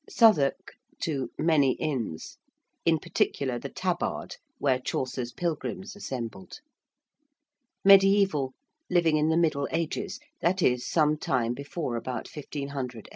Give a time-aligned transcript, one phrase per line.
[0.09, 0.77] ~Southwark...
[1.37, 2.39] many Inns~:
[2.85, 6.59] in particular the Tabard, where Chaucer's pilgrims assembled.
[7.87, 8.53] ~mediæval~:
[8.89, 13.09] living in the middle ages, that is, some time before about 1500 A.D.